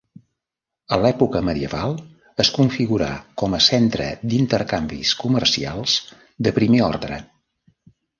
[0.95, 1.91] A l'època medieval
[2.43, 3.09] es configurà
[3.41, 5.99] com a centre d'intercanvis comercials
[6.49, 7.21] de primer ordre.